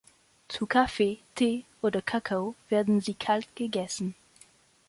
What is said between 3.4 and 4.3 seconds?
gegessen.